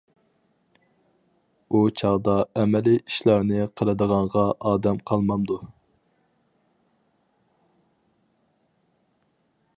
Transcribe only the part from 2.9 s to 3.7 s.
ئىشلارنى